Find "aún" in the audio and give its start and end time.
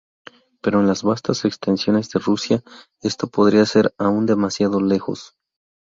3.99-4.25